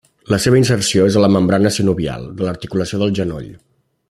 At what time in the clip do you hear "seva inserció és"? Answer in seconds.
0.45-1.17